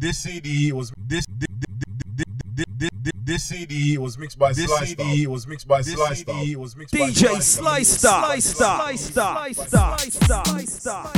[0.00, 1.26] This CD was this
[3.22, 7.10] this CD was mixed by this CD was mixed by this CD was mixed by
[7.10, 8.24] DJ Sly Star.
[8.24, 8.96] Sly Star.
[8.96, 9.98] Sly Star.
[9.98, 11.10] Sly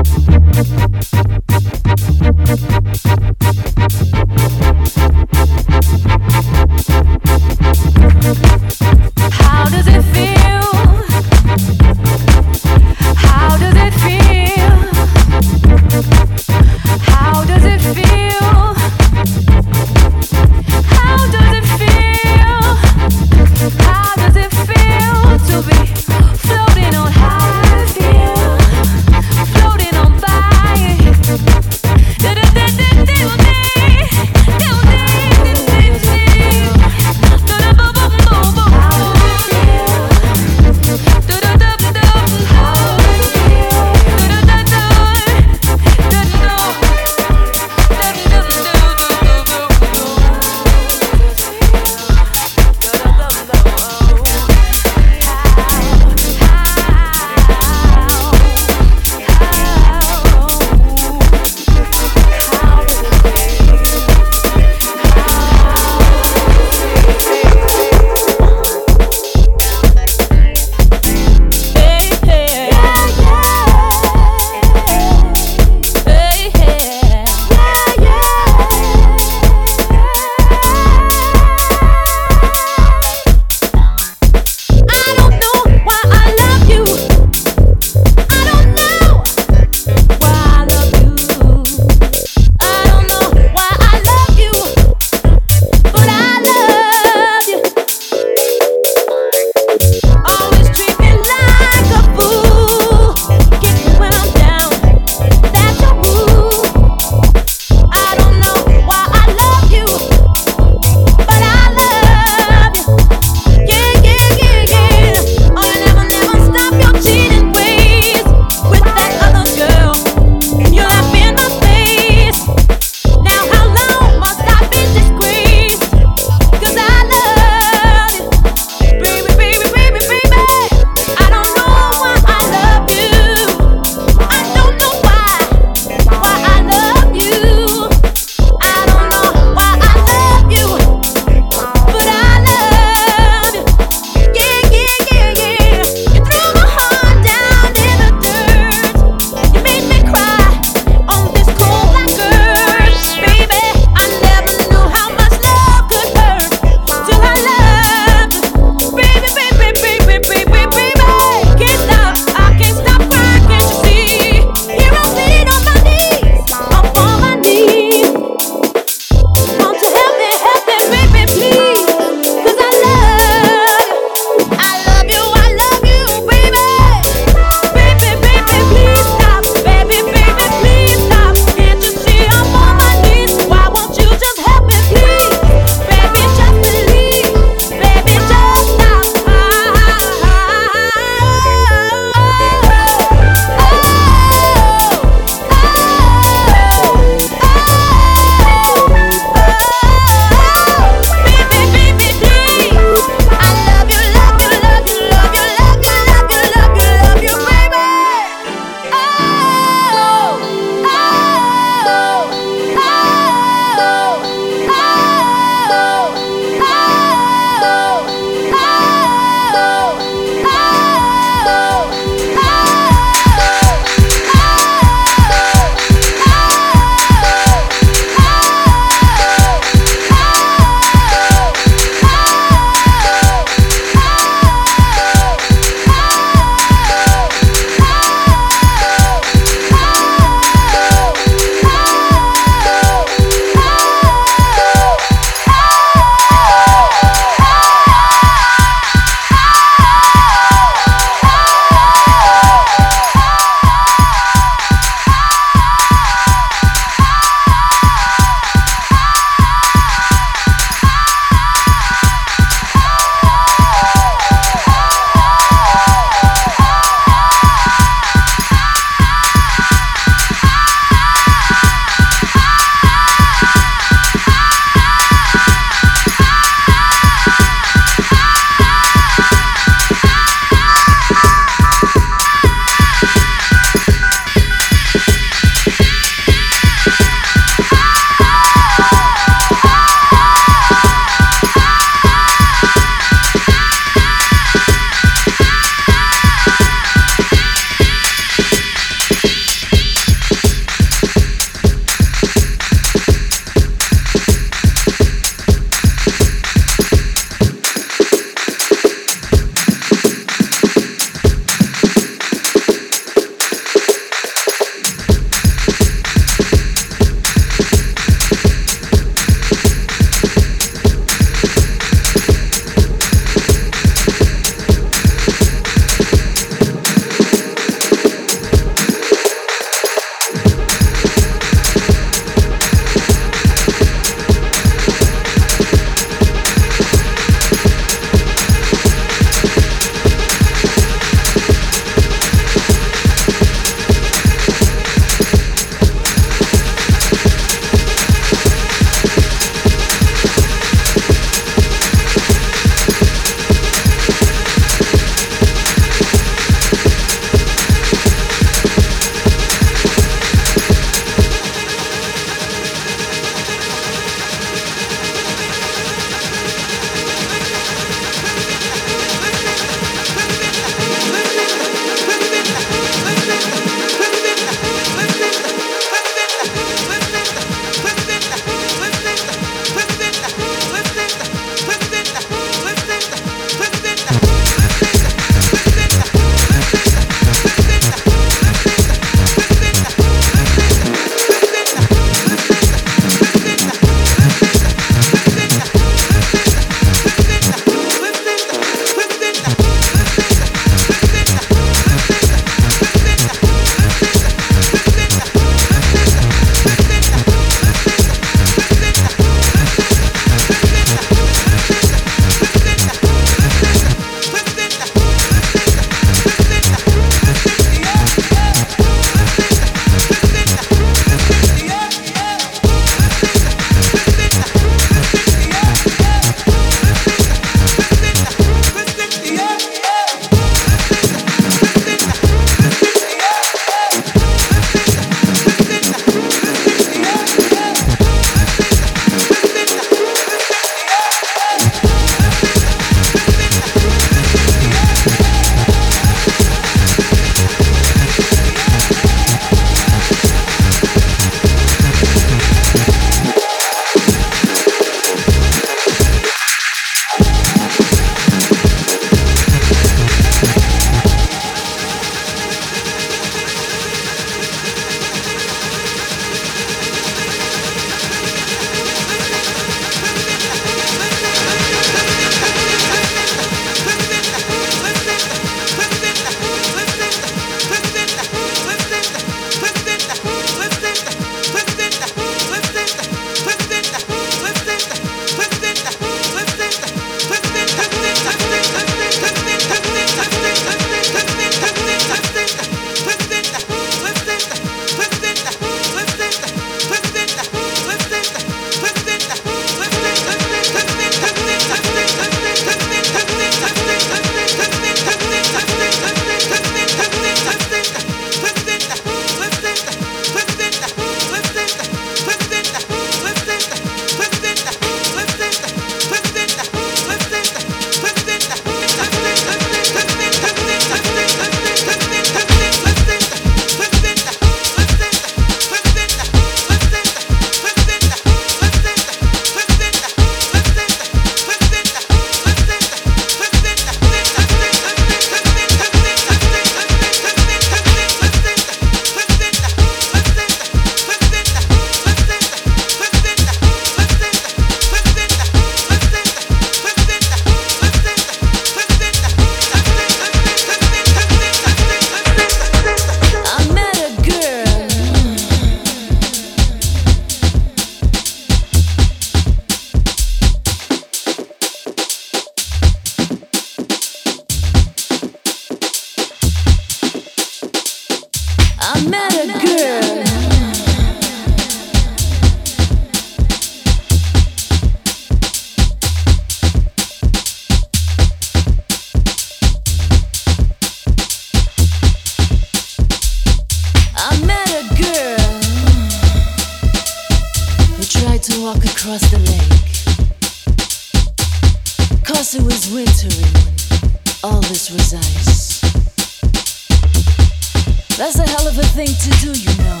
[598.82, 600.00] A thing to do, you know.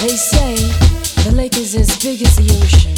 [0.00, 0.54] They say
[1.24, 2.96] the lake is as big as the ocean.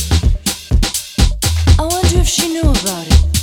[1.77, 3.40] I wonder if she knew about it.